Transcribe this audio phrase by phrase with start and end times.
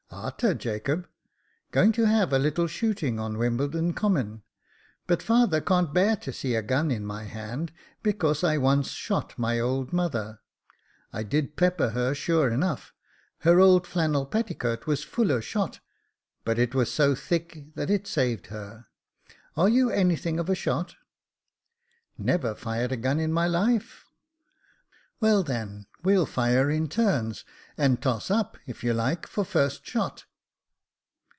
[0.31, 1.07] "A'ter, Jacob,
[1.71, 4.43] going to have a little shooting on Wimbledon Common;
[5.07, 7.71] but father can't bear to see a gun in my hand,
[8.03, 10.41] because I once shot my old mother.
[11.11, 12.93] I did pepper her, sure enough;
[13.39, 15.79] her old flannel petticoat was full of shot,
[16.43, 18.87] but it was so thick that it saved her.
[19.57, 20.95] Are you anything of a shot?"•<
[22.17, 24.05] Never fired a gun in my life.
[25.19, 27.45] 170 Jacob Faithful" "Well, then, we'll fire in turns,
[27.77, 30.25] and toss up, if you like, for first shot."